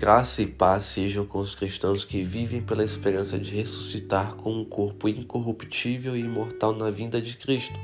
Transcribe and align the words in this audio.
Graça 0.00 0.40
e 0.40 0.46
paz 0.46 0.86
sejam 0.86 1.26
com 1.26 1.40
os 1.40 1.54
cristãos 1.54 2.06
que 2.06 2.22
vivem 2.22 2.62
pela 2.62 2.82
esperança 2.82 3.38
de 3.38 3.54
ressuscitar 3.54 4.34
com 4.34 4.50
um 4.50 4.64
corpo 4.64 5.06
incorruptível 5.06 6.16
e 6.16 6.20
imortal 6.20 6.74
na 6.74 6.88
vinda 6.88 7.20
de 7.20 7.36
Cristo, 7.36 7.78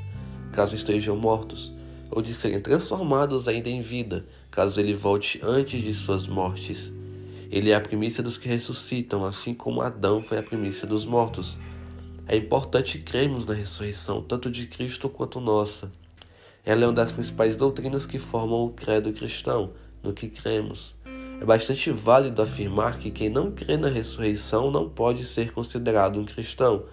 caso 0.51 0.73
estejam 0.73 1.15
mortos, 1.15 1.71
ou 2.09 2.19
de 2.19 2.33
serem 2.33 2.59
transformados 2.59 3.47
ainda 3.47 3.69
em 3.69 3.81
vida, 3.81 4.25
caso 4.49 4.79
ele 4.79 4.95
volte 4.95 5.39
antes 5.43 5.79
de 5.79 5.93
suas 5.93 6.25
mortes. 6.25 6.91
Ele 7.51 7.69
é 7.69 7.75
a 7.75 7.81
primícia 7.81 8.23
dos 8.23 8.39
que 8.39 8.49
ressuscitam, 8.49 9.23
assim 9.23 9.53
como 9.53 9.83
Adão 9.83 10.19
foi 10.19 10.39
a 10.39 10.43
primícia 10.43 10.87
dos 10.87 11.05
mortos. 11.05 11.55
É 12.27 12.35
importante 12.35 12.97
crermos 12.97 13.45
na 13.45 13.53
ressurreição, 13.53 14.23
tanto 14.23 14.49
de 14.49 14.65
Cristo 14.65 15.07
quanto 15.07 15.39
nossa. 15.39 15.91
Ela 16.65 16.85
é 16.85 16.87
uma 16.87 16.93
das 16.93 17.11
principais 17.11 17.55
doutrinas 17.55 18.07
que 18.07 18.17
formam 18.17 18.63
o 18.63 18.71
credo 18.71 19.13
cristão, 19.13 19.73
no 20.01 20.13
que 20.13 20.29
cremos. 20.29 20.96
É 21.39 21.45
bastante 21.45 21.91
válido 21.91 22.41
afirmar 22.41 22.97
que 22.97 23.11
quem 23.11 23.29
não 23.29 23.51
crê 23.51 23.77
na 23.77 23.87
ressurreição 23.87 24.71
não 24.71 24.89
pode 24.89 25.23
ser 25.25 25.51
considerado 25.51 26.19
um 26.19 26.25
cristão. 26.25 26.83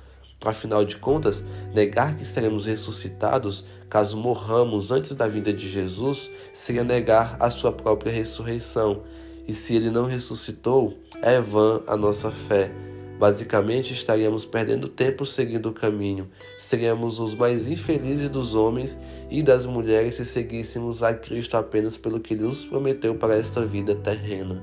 Afinal 0.45 0.84
de 0.84 0.96
contas, 0.96 1.42
negar 1.73 2.16
que 2.16 2.27
seremos 2.27 2.66
ressuscitados 2.66 3.64
caso 3.88 4.16
morramos 4.16 4.91
antes 4.91 5.14
da 5.14 5.27
vinda 5.27 5.52
de 5.52 5.69
Jesus 5.69 6.30
seria 6.52 6.84
negar 6.84 7.36
a 7.41 7.50
sua 7.50 7.72
própria 7.72 8.12
ressurreição. 8.12 9.02
E 9.48 9.55
se 9.55 9.74
ele 9.74 9.91
não 9.91 10.06
ressuscitou, 10.06 10.98
é 11.22 11.41
vã 11.41 11.80
a 11.86 11.97
nossa 11.97 12.30
fé. 12.30 12.94
Basicamente, 13.24 13.95
estaríamos 13.95 14.45
perdendo 14.45 14.87
tempo 14.87 15.24
seguindo 15.24 15.70
o 15.70 15.73
caminho. 15.73 16.30
Seríamos 16.59 17.20
os 17.20 17.34
mais 17.34 17.69
infelizes 17.69 18.28
dos 18.28 18.55
homens 18.55 18.98
e 19.30 19.42
das 19.42 19.64
mulheres 19.64 20.16
se 20.16 20.27
seguíssemos 20.27 21.02
a 21.02 21.14
Cristo 21.14 21.56
apenas 21.56 21.97
pelo 21.97 22.20
que 22.20 22.34
Ele 22.34 22.42
nos 22.42 22.66
prometeu 22.66 23.14
para 23.14 23.34
esta 23.34 23.64
vida 23.64 23.95
terrena. 23.95 24.62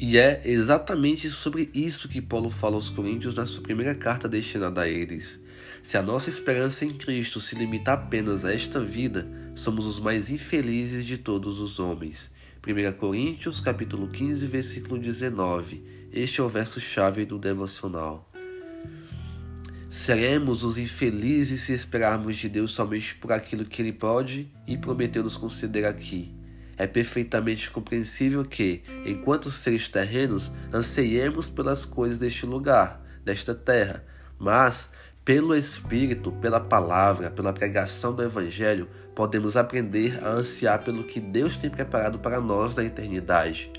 E 0.00 0.18
é 0.18 0.42
exatamente 0.44 1.30
sobre 1.30 1.70
isso 1.72 2.08
que 2.08 2.20
Paulo 2.20 2.50
fala 2.50 2.74
aos 2.74 2.90
Coríntios 2.90 3.36
na 3.36 3.46
sua 3.46 3.62
primeira 3.62 3.94
carta 3.94 4.28
destinada 4.28 4.80
a 4.80 4.88
eles. 4.88 5.38
Se 5.80 5.96
a 5.96 6.02
nossa 6.02 6.28
esperança 6.28 6.84
em 6.84 6.92
Cristo 6.94 7.40
se 7.40 7.54
limita 7.54 7.92
apenas 7.92 8.44
a 8.44 8.52
esta 8.52 8.80
vida, 8.80 9.24
somos 9.54 9.86
os 9.86 10.00
mais 10.00 10.30
infelizes 10.30 11.06
de 11.06 11.16
todos 11.16 11.60
os 11.60 11.78
homens. 11.78 12.33
1 12.66 12.92
Coríntios 12.94 13.60
capítulo 13.60 14.08
15, 14.08 14.46
versículo 14.46 14.98
19. 14.98 15.84
Este 16.10 16.40
é 16.40 16.42
o 16.42 16.48
verso-chave 16.48 17.26
do 17.26 17.38
devocional. 17.38 18.32
Seremos 19.90 20.64
os 20.64 20.78
infelizes 20.78 21.60
se 21.60 21.74
esperarmos 21.74 22.36
de 22.36 22.48
Deus 22.48 22.70
somente 22.70 23.16
por 23.16 23.32
aquilo 23.32 23.66
que 23.66 23.82
Ele 23.82 23.92
pode 23.92 24.50
e 24.66 24.78
prometeu 24.78 25.22
nos 25.22 25.36
conceder 25.36 25.84
aqui. 25.84 26.34
É 26.78 26.86
perfeitamente 26.86 27.70
compreensível 27.70 28.42
que, 28.46 28.82
enquanto 29.04 29.50
seres 29.50 29.86
terrenos, 29.86 30.50
anseiemos 30.72 31.50
pelas 31.50 31.84
coisas 31.84 32.18
deste 32.18 32.46
lugar, 32.46 33.04
desta 33.22 33.54
terra, 33.54 34.02
mas 34.38 34.88
pelo 35.24 35.56
Espírito, 35.56 36.30
pela 36.32 36.60
palavra, 36.60 37.30
pela 37.30 37.52
pregação 37.52 38.14
do 38.14 38.22
Evangelho, 38.22 38.86
podemos 39.14 39.56
aprender 39.56 40.22
a 40.22 40.28
ansiar 40.28 40.84
pelo 40.84 41.04
que 41.04 41.18
Deus 41.18 41.56
tem 41.56 41.70
preparado 41.70 42.18
para 42.18 42.40
nós 42.40 42.76
na 42.76 42.84
eternidade. 42.84 43.70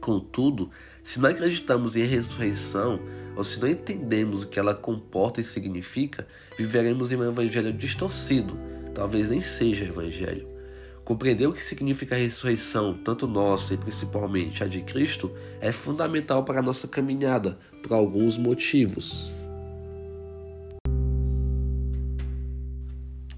Contudo, 0.00 0.70
se 1.02 1.18
não 1.18 1.30
acreditamos 1.30 1.96
em 1.96 2.04
ressurreição, 2.04 3.00
ou 3.34 3.42
se 3.42 3.58
não 3.58 3.68
entendemos 3.68 4.42
o 4.42 4.48
que 4.48 4.58
ela 4.58 4.74
comporta 4.74 5.40
e 5.40 5.44
significa, 5.44 6.26
viveremos 6.58 7.10
em 7.10 7.16
um 7.16 7.26
evangelho 7.26 7.72
distorcido, 7.72 8.58
talvez 8.94 9.30
nem 9.30 9.40
seja 9.40 9.86
evangelho. 9.86 10.46
Compreender 11.04 11.46
o 11.46 11.54
que 11.54 11.62
significa 11.62 12.14
a 12.14 12.18
ressurreição, 12.18 12.92
tanto 13.02 13.26
nossa 13.26 13.72
e 13.72 13.78
principalmente 13.78 14.62
a 14.62 14.66
de 14.66 14.82
Cristo, 14.82 15.34
é 15.58 15.72
fundamental 15.72 16.44
para 16.44 16.58
a 16.58 16.62
nossa 16.62 16.86
caminhada, 16.86 17.58
por 17.82 17.94
alguns 17.94 18.36
motivos. 18.36 19.39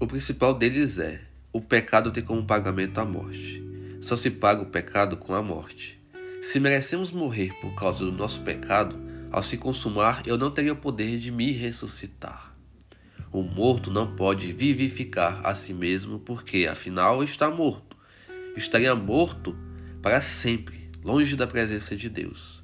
O 0.03 0.07
principal 0.07 0.53
deles 0.53 0.99
é: 0.99 1.21
o 1.53 1.61
pecado 1.61 2.11
tem 2.11 2.21
como 2.21 2.43
pagamento 2.43 2.99
a 2.99 3.05
morte. 3.05 3.63
Só 4.01 4.17
se 4.17 4.29
paga 4.29 4.61
o 4.61 4.65
pecado 4.65 5.15
com 5.15 5.33
a 5.33 5.41
morte. 5.41 5.97
Se 6.41 6.59
merecemos 6.59 7.09
morrer 7.09 7.53
por 7.61 7.73
causa 7.73 8.03
do 8.03 8.11
nosso 8.11 8.41
pecado, 8.41 9.01
ao 9.31 9.41
se 9.41 9.55
consumar 9.55 10.21
eu 10.25 10.37
não 10.37 10.51
teria 10.51 10.73
o 10.73 10.75
poder 10.75 11.17
de 11.17 11.31
me 11.31 11.53
ressuscitar. 11.53 12.53
O 13.31 13.43
morto 13.43 13.89
não 13.89 14.13
pode 14.13 14.51
vivificar 14.51 15.39
a 15.41 15.55
si 15.55 15.73
mesmo, 15.73 16.19
porque 16.19 16.67
afinal 16.69 17.23
está 17.23 17.49
morto. 17.49 17.95
Estaria 18.57 18.93
morto 18.93 19.57
para 20.01 20.19
sempre, 20.19 20.91
longe 21.01 21.37
da 21.37 21.47
presença 21.47 21.95
de 21.95 22.09
Deus. 22.09 22.61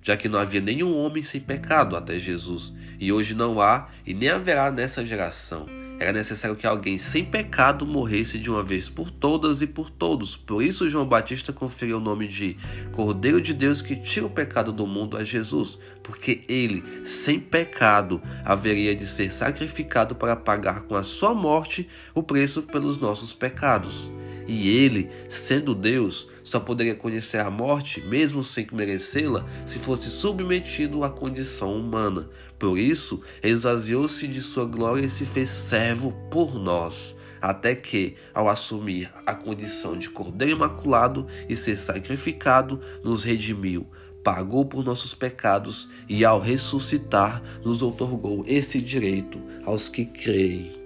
Já 0.00 0.16
que 0.16 0.26
não 0.26 0.38
havia 0.38 0.62
nenhum 0.62 0.96
homem 0.96 1.22
sem 1.22 1.38
pecado 1.38 1.96
até 1.96 2.18
Jesus, 2.18 2.72
e 2.98 3.12
hoje 3.12 3.34
não 3.34 3.60
há 3.60 3.90
e 4.06 4.14
nem 4.14 4.30
haverá 4.30 4.72
nessa 4.72 5.04
geração 5.04 5.68
era 5.98 6.12
necessário 6.12 6.56
que 6.56 6.66
alguém 6.66 6.96
sem 6.96 7.24
pecado 7.24 7.84
morresse 7.84 8.38
de 8.38 8.50
uma 8.50 8.62
vez 8.62 8.88
por 8.88 9.10
todas 9.10 9.60
e 9.60 9.66
por 9.66 9.90
todos. 9.90 10.36
Por 10.36 10.62
isso, 10.62 10.88
João 10.88 11.06
Batista 11.06 11.52
conferiu 11.52 11.98
o 11.98 12.00
nome 12.00 12.28
de 12.28 12.56
Cordeiro 12.92 13.40
de 13.40 13.52
Deus 13.52 13.82
que 13.82 13.96
tira 13.96 14.26
o 14.26 14.30
pecado 14.30 14.72
do 14.72 14.86
mundo 14.86 15.16
a 15.16 15.24
Jesus, 15.24 15.78
porque 16.02 16.44
ele, 16.48 16.84
sem 17.04 17.40
pecado, 17.40 18.22
haveria 18.44 18.94
de 18.94 19.06
ser 19.06 19.32
sacrificado 19.32 20.14
para 20.14 20.36
pagar 20.36 20.82
com 20.82 20.94
a 20.94 21.02
sua 21.02 21.34
morte 21.34 21.88
o 22.14 22.22
preço 22.22 22.62
pelos 22.62 22.98
nossos 22.98 23.34
pecados. 23.34 24.10
E 24.48 24.66
ele, 24.66 25.10
sendo 25.28 25.74
Deus, 25.74 26.30
só 26.42 26.58
poderia 26.58 26.94
conhecer 26.94 27.38
a 27.38 27.50
morte, 27.50 28.00
mesmo 28.00 28.42
sem 28.42 28.66
merecê-la, 28.72 29.46
se 29.66 29.78
fosse 29.78 30.10
submetido 30.10 31.04
à 31.04 31.10
condição 31.10 31.76
humana. 31.76 32.30
Por 32.58 32.78
isso, 32.78 33.22
esvaziou-se 33.42 34.26
de 34.26 34.40
sua 34.40 34.64
glória 34.64 35.04
e 35.04 35.10
se 35.10 35.26
fez 35.26 35.50
servo 35.50 36.12
por 36.30 36.58
nós 36.58 37.16
até 37.40 37.74
que, 37.74 38.16
ao 38.34 38.48
assumir 38.48 39.08
a 39.24 39.34
condição 39.34 39.96
de 39.96 40.10
Cordeiro 40.10 40.56
Imaculado 40.56 41.26
e 41.48 41.54
ser 41.54 41.76
sacrificado, 41.76 42.80
nos 43.04 43.22
redimiu, 43.22 43.86
pagou 44.24 44.64
por 44.64 44.84
nossos 44.84 45.14
pecados 45.14 45.88
e, 46.08 46.24
ao 46.24 46.40
ressuscitar, 46.40 47.40
nos 47.64 47.82
otorgou 47.82 48.44
esse 48.46 48.80
direito 48.80 49.40
aos 49.64 49.88
que 49.88 50.04
creem. 50.04 50.77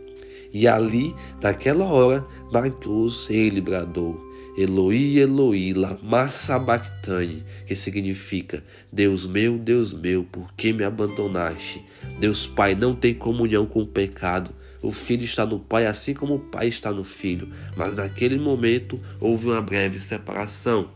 E 0.52 0.68
ali, 0.68 1.14
naquela 1.40 1.84
hora, 1.84 2.26
na 2.52 2.68
cruz, 2.68 3.28
ele 3.30 3.60
bradou: 3.60 4.20
Eloi, 4.56 5.18
Eloi, 5.18 5.72
lama 5.72 6.28
sabachthani, 6.28 7.42
que 7.66 7.74
significa: 7.74 8.62
Deus 8.92 9.26
meu, 9.26 9.56
Deus 9.56 9.94
meu, 9.94 10.24
por 10.24 10.52
que 10.52 10.72
me 10.72 10.84
abandonaste? 10.84 11.82
Deus 12.20 12.46
Pai 12.46 12.74
não 12.74 12.94
tem 12.94 13.14
comunhão 13.14 13.64
com 13.64 13.80
o 13.80 13.86
pecado. 13.86 14.54
O 14.82 14.90
filho 14.90 15.24
está 15.24 15.46
no 15.46 15.60
pai 15.60 15.86
assim 15.86 16.12
como 16.12 16.34
o 16.34 16.40
pai 16.40 16.66
está 16.66 16.90
no 16.90 17.04
filho, 17.04 17.48
mas 17.76 17.94
naquele 17.94 18.36
momento 18.36 19.00
houve 19.20 19.46
uma 19.46 19.62
breve 19.62 19.98
separação. 19.98 20.90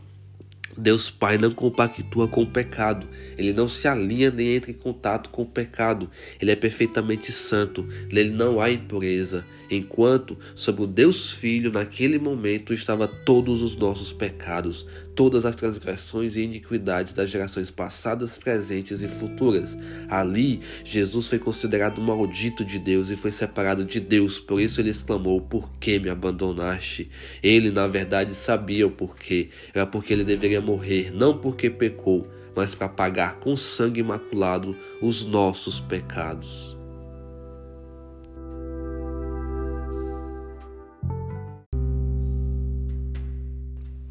Deus 0.77 1.09
Pai 1.09 1.37
não 1.37 1.51
compactua 1.51 2.27
com 2.27 2.43
o 2.43 2.47
pecado, 2.47 3.09
ele 3.37 3.53
não 3.53 3.67
se 3.67 3.87
alinha 3.87 4.29
nem 4.29 4.55
entra 4.55 4.71
em 4.71 4.75
contato 4.75 5.29
com 5.29 5.41
o 5.41 5.45
pecado, 5.45 6.09
ele 6.41 6.51
é 6.51 6.55
perfeitamente 6.55 7.31
santo, 7.31 7.87
nele 8.11 8.31
não 8.31 8.61
há 8.61 8.69
impureza 8.69 9.45
enquanto 9.69 10.37
sobre 10.55 10.83
o 10.83 10.87
Deus 10.87 11.31
Filho 11.31 11.71
naquele 11.71 12.17
momento 12.19 12.73
estava 12.73 13.07
todos 13.07 13.61
os 13.61 13.75
nossos 13.75 14.13
pecados, 14.13 14.87
todas 15.15 15.45
as 15.45 15.55
transgressões 15.55 16.35
e 16.35 16.41
iniquidades 16.41 17.13
das 17.13 17.29
gerações 17.29 17.71
passadas, 17.71 18.37
presentes 18.37 19.01
e 19.01 19.07
futuras. 19.07 19.77
Ali, 20.09 20.61
Jesus 20.83 21.27
foi 21.29 21.39
considerado 21.39 22.01
maldito 22.01 22.63
de 22.63 22.79
Deus 22.79 23.09
e 23.09 23.15
foi 23.15 23.31
separado 23.31 23.83
de 23.83 23.99
Deus, 23.99 24.39
por 24.39 24.61
isso 24.61 24.79
ele 24.79 24.91
exclamou: 24.91 25.41
Por 25.41 25.71
que 25.79 25.99
me 25.99 26.09
abandonaste? 26.09 27.09
Ele, 27.41 27.71
na 27.71 27.87
verdade, 27.87 28.33
sabia 28.33 28.85
o 28.85 28.91
porquê. 28.91 29.49
Era 29.73 29.85
porque 29.85 30.13
ele 30.13 30.23
deveria 30.23 30.61
morrer, 30.61 31.11
não 31.11 31.37
porque 31.37 31.69
pecou, 31.69 32.27
mas 32.55 32.75
para 32.75 32.89
pagar 32.89 33.39
com 33.39 33.55
sangue 33.55 33.99
imaculado 33.99 34.75
os 35.01 35.25
nossos 35.25 35.79
pecados. 35.79 36.76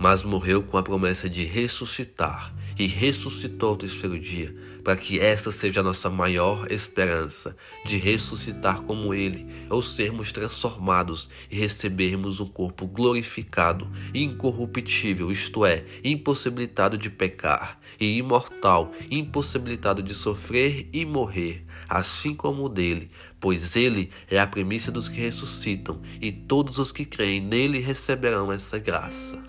Mas 0.06 0.23
morreu 0.23 0.62
com 0.62 0.79
a 0.79 0.85
promessa 0.85 1.29
de 1.29 1.43
ressuscitar 1.43 2.55
e 2.79 2.87
ressuscitou 2.87 3.70
ao 3.70 3.76
terceiro 3.76 4.17
dia, 4.17 4.55
para 4.85 4.97
que 4.97 5.19
esta 5.19 5.50
seja 5.50 5.81
a 5.81 5.82
nossa 5.82 6.08
maior 6.08 6.70
esperança, 6.70 7.56
de 7.85 7.97
ressuscitar 7.97 8.82
como 8.82 9.12
Ele, 9.12 9.44
ou 9.69 9.82
sermos 9.82 10.31
transformados 10.31 11.29
e 11.50 11.56
recebermos 11.56 12.38
um 12.38 12.47
corpo 12.47 12.87
glorificado 12.87 13.91
incorruptível, 14.14 15.32
isto 15.32 15.67
é, 15.67 15.85
impossibilitado 16.05 16.97
de 16.97 17.11
pecar, 17.11 17.76
e 17.99 18.17
imortal, 18.17 18.93
impossibilitado 19.11 20.05
de 20.05 20.14
sofrer 20.14 20.88
e 20.93 21.05
morrer, 21.05 21.67
assim 21.88 22.32
como 22.32 22.67
o 22.67 22.69
dele, 22.69 23.11
pois 23.41 23.75
ele 23.75 24.09
é 24.31 24.38
a 24.38 24.47
primícia 24.47 24.93
dos 24.93 25.09
que 25.09 25.20
ressuscitam, 25.20 26.00
e 26.23 26.31
todos 26.31 26.79
os 26.79 26.93
que 26.93 27.05
creem 27.05 27.41
nele 27.41 27.81
receberão 27.81 28.52
essa 28.52 28.79
graça. 28.79 29.46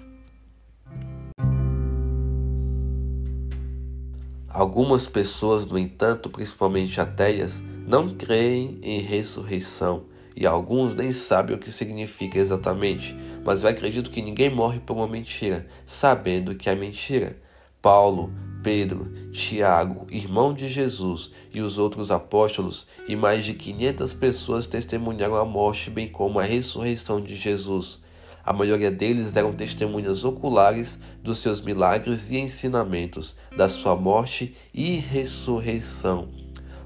Algumas 4.58 5.06
pessoas, 5.06 5.68
no 5.68 5.78
entanto, 5.78 6.32
principalmente 6.32 7.00
ateias, 7.00 7.62
não 7.88 8.10
creem 8.16 8.80
em 8.82 9.00
ressurreição 9.02 10.06
e 10.36 10.48
alguns 10.48 10.96
nem 10.96 11.14
sabem 11.14 11.56
o 11.56 11.60
que 11.60 11.72
significa 11.72 12.40
exatamente, 12.40 13.16
mas 13.46 13.62
eu 13.62 13.70
acredito 13.70 14.10
que 14.10 14.20
ninguém 14.20 14.50
morre 14.50 14.80
por 14.80 14.98
uma 14.98 15.08
mentira, 15.08 15.68
sabendo 15.86 16.56
que 16.56 16.72
é 16.72 16.74
mentira. 16.74 17.38
Paulo, 17.80 18.34
Pedro, 18.64 19.14
Tiago, 19.32 20.08
irmão 20.10 20.56
de 20.56 20.68
Jesus 20.68 21.32
e 21.54 21.62
os 21.62 21.78
outros 21.78 22.10
apóstolos 22.10 22.88
e 23.08 23.16
mais 23.16 23.46
de 23.46 23.54
500 23.54 24.12
pessoas 24.16 24.66
testemunharam 24.66 25.36
a 25.36 25.46
morte 25.46 25.92
bem 25.92 26.08
como 26.08 26.40
a 26.40 26.44
ressurreição 26.44 27.22
de 27.22 27.36
Jesus. 27.36 28.02
A 28.48 28.54
maioria 28.54 28.90
deles 28.90 29.36
eram 29.36 29.52
testemunhas 29.52 30.24
oculares 30.24 31.00
dos 31.22 31.40
seus 31.40 31.60
milagres 31.60 32.32
e 32.32 32.38
ensinamentos, 32.38 33.38
da 33.58 33.68
sua 33.68 33.94
morte 33.94 34.56
e 34.74 34.96
ressurreição. 34.96 36.30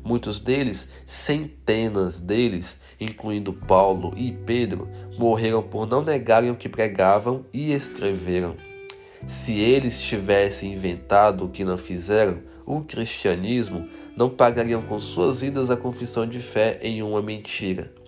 Muitos 0.03 0.39
deles, 0.39 0.89
centenas 1.05 2.19
deles, 2.19 2.79
incluindo 2.99 3.53
Paulo 3.53 4.11
e 4.17 4.31
Pedro, 4.31 4.89
morreram 5.19 5.61
por 5.61 5.85
não 5.85 6.03
negarem 6.03 6.49
o 6.49 6.55
que 6.55 6.67
pregavam 6.67 7.45
e 7.53 7.71
escreveram. 7.73 8.57
Se 9.27 9.59
eles 9.59 10.01
tivessem 10.01 10.73
inventado 10.73 11.45
o 11.45 11.49
que 11.49 11.63
não 11.63 11.77
fizeram, 11.77 12.39
o 12.65 12.81
cristianismo, 12.81 13.87
não 14.17 14.31
pagariam 14.31 14.81
com 14.81 14.99
suas 14.99 15.41
vidas 15.41 15.69
a 15.69 15.77
confissão 15.77 16.25
de 16.25 16.39
fé 16.39 16.79
em 16.81 17.03
uma 17.03 17.21
mentira 17.21 18.00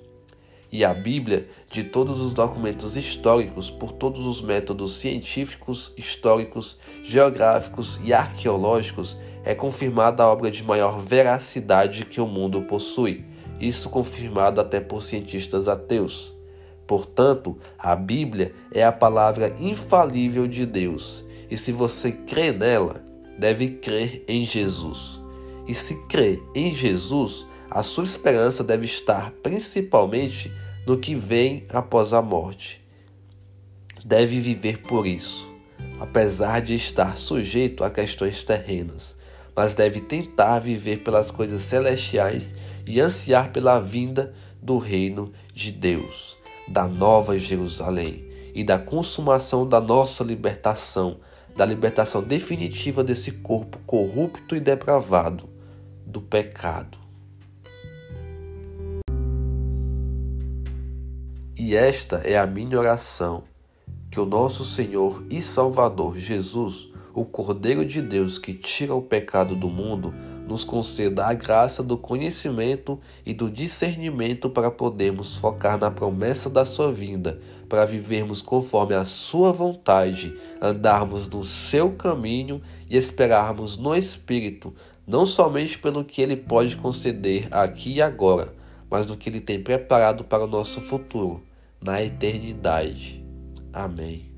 e 0.73 0.83
a 0.83 0.91
Bíblia 0.91 1.47
de 1.69 1.83
todos 1.83 2.19
os 2.19 2.33
documentos 2.33 2.97
históricos 2.97 3.69
por 3.69 3.91
todos 3.91 4.25
os 4.25 4.41
métodos 4.41 4.93
científicos, 4.93 5.93
históricos, 5.95 6.79
geográficos 7.03 8.01
e 8.03 8.11
arqueológicos 8.11 9.15
é 9.45 9.53
confirmada 9.53 10.23
a 10.23 10.27
obra 10.27 10.49
de 10.49 10.63
maior 10.63 10.99
veracidade 10.99 12.05
que 12.05 12.19
o 12.19 12.25
mundo 12.25 12.63
possui, 12.63 13.23
isso 13.59 13.87
confirmado 13.91 14.59
até 14.59 14.79
por 14.79 15.03
cientistas 15.03 15.67
ateus. 15.67 16.33
Portanto, 16.87 17.55
a 17.77 17.95
Bíblia 17.95 18.51
é 18.71 18.83
a 18.83 18.91
palavra 18.91 19.53
infalível 19.59 20.47
de 20.47 20.65
Deus, 20.65 21.23
e 21.51 21.55
se 21.55 21.71
você 21.71 22.11
crê 22.11 22.51
nela, 22.51 23.05
deve 23.37 23.73
crer 23.73 24.25
em 24.27 24.43
Jesus. 24.43 25.21
E 25.67 25.75
se 25.75 25.95
crê 26.07 26.41
em 26.55 26.73
Jesus, 26.73 27.45
a 27.73 27.81
sua 27.81 28.03
esperança 28.03 28.63
deve 28.63 28.85
estar 28.85 29.31
principalmente 29.41 30.53
no 30.85 30.95
que 30.95 31.15
vem 31.15 31.65
após 31.69 32.13
a 32.13 32.21
morte. 32.21 32.79
Deve 34.05 34.39
viver 34.39 34.83
por 34.83 35.07
isso, 35.07 35.51
apesar 35.99 36.61
de 36.61 36.75
estar 36.75 37.17
sujeito 37.17 37.83
a 37.83 37.89
questões 37.89 38.43
terrenas, 38.43 39.17
mas 39.55 39.73
deve 39.73 40.01
tentar 40.01 40.59
viver 40.59 40.97
pelas 40.97 41.31
coisas 41.31 41.63
celestiais 41.63 42.53
e 42.85 43.01
ansiar 43.01 43.51
pela 43.51 43.79
vinda 43.79 44.35
do 44.61 44.77
reino 44.77 45.33
de 45.51 45.71
Deus, 45.71 46.37
da 46.67 46.87
nova 46.87 47.39
Jerusalém 47.39 48.23
e 48.53 48.63
da 48.63 48.77
consumação 48.77 49.67
da 49.67 49.81
nossa 49.81 50.23
libertação, 50.23 51.21
da 51.55 51.65
libertação 51.65 52.21
definitiva 52.21 53.03
desse 53.03 53.31
corpo 53.31 53.79
corrupto 53.79 54.55
e 54.55 54.59
depravado 54.59 55.49
do 56.05 56.21
pecado. 56.21 57.02
E 61.65 61.77
esta 61.77 62.17
é 62.25 62.37
a 62.37 62.45
minha 62.45 62.77
oração: 62.77 63.45
que 64.11 64.19
o 64.19 64.25
nosso 64.25 64.65
Senhor 64.65 65.25
e 65.29 65.39
Salvador 65.39 66.17
Jesus, 66.19 66.89
o 67.13 67.23
Cordeiro 67.23 67.85
de 67.85 68.01
Deus 68.01 68.37
que 68.37 68.53
tira 68.53 68.93
o 68.93 69.01
pecado 69.01 69.55
do 69.55 69.69
mundo, 69.69 70.13
nos 70.45 70.65
conceda 70.65 71.25
a 71.25 71.33
graça 71.33 71.81
do 71.81 71.97
conhecimento 71.97 72.99
e 73.25 73.33
do 73.33 73.49
discernimento 73.49 74.49
para 74.49 74.69
podermos 74.69 75.37
focar 75.37 75.77
na 75.77 75.89
promessa 75.89 76.49
da 76.49 76.65
Sua 76.65 76.91
vinda, 76.91 77.39
para 77.69 77.85
vivermos 77.85 78.41
conforme 78.41 78.93
a 78.93 79.05
Sua 79.05 79.53
vontade, 79.53 80.37
andarmos 80.61 81.29
no 81.29 81.45
Seu 81.45 81.93
caminho 81.93 82.61
e 82.89 82.97
esperarmos 82.97 83.77
no 83.77 83.95
Espírito, 83.95 84.73
não 85.07 85.25
somente 85.25 85.79
pelo 85.79 86.03
que 86.03 86.21
Ele 86.21 86.35
pode 86.35 86.75
conceder 86.75 87.47
aqui 87.51 87.93
e 87.93 88.01
agora, 88.01 88.53
mas 88.91 89.07
do 89.07 89.15
que 89.15 89.29
Ele 89.29 89.39
tem 89.39 89.63
preparado 89.63 90.25
para 90.25 90.43
o 90.43 90.47
nosso 90.47 90.81
futuro 90.81 91.41
na 91.83 92.01
eternidade. 92.01 93.23
Amém. 93.73 94.33